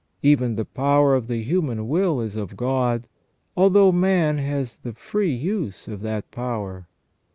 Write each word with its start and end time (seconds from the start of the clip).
Even 0.23 0.55
the 0.55 0.65
power 0.65 1.13
of 1.13 1.27
the 1.27 1.43
human 1.43 1.87
will 1.87 2.21
is 2.21 2.35
of 2.35 2.57
God, 2.57 3.07
although 3.55 3.91
man 3.91 4.39
has 4.39 4.77
the 4.79 4.93
free 4.93 5.31
use 5.35 5.87
of 5.87 6.01
that 6.01 6.31
power. 6.31 6.87